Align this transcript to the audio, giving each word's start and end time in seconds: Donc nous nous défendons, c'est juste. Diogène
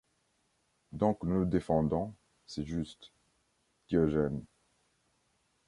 Donc 0.93 1.21
nous 1.21 1.41
nous 1.41 1.45
défendons, 1.45 2.15
c'est 2.47 2.63
juste. 2.65 3.11
Diogène 3.87 4.43